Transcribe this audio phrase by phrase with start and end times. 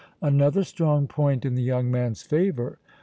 [0.23, 2.79] "Another strong point in the young man's favor.